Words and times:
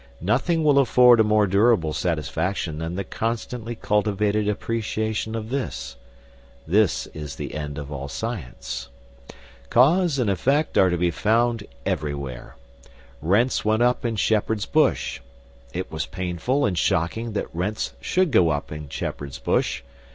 Nothing 0.21 0.63
will 0.63 0.79
afford 0.79 1.19
a 1.19 1.23
more 1.23 1.45
durable 1.45 1.93
satisfaction 1.93 2.79
than 2.79 2.95
the 2.95 3.03
constantly 3.03 3.75
cultivated 3.75 4.47
appreciation 4.49 5.35
of 5.35 5.51
this. 5.51 5.95
It 6.67 6.73
is 7.13 7.35
the 7.35 7.53
end 7.53 7.77
of 7.77 7.91
all 7.91 8.07
science. 8.07 8.89
Cause 9.69 10.17
and 10.17 10.27
effect 10.27 10.75
are 10.75 10.89
to 10.89 10.97
be 10.97 11.11
found 11.11 11.65
everywhere. 11.85 12.55
Rents 13.21 13.63
went 13.63 13.83
up 13.83 14.03
in 14.03 14.15
Shepherd's 14.15 14.65
Bush. 14.65 15.19
It 15.71 15.91
was 15.91 16.07
painful 16.07 16.65
and 16.65 16.75
shocking 16.75 17.33
that 17.33 17.53
rents 17.55 17.93
should 18.01 18.31
go 18.31 18.49
up 18.49 18.71
in 18.71 18.89
Shepherd's 18.89 19.37
Bush. 19.37 19.83